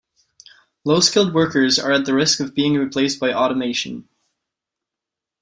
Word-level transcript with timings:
Low-skilled 0.83 1.31
workers 1.31 1.77
are 1.77 1.91
at 1.91 2.05
the 2.05 2.15
risk 2.15 2.39
of 2.39 2.55
being 2.55 2.73
replaced 2.73 3.19
by 3.19 3.31
automation. 3.33 4.09